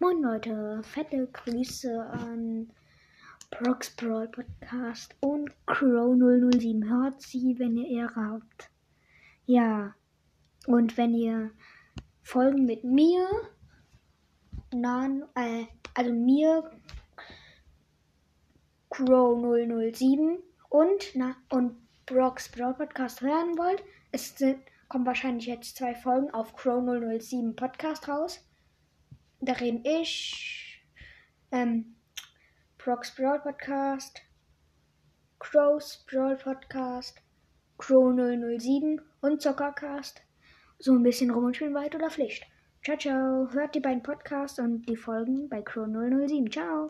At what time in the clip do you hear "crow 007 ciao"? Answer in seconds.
45.62-46.86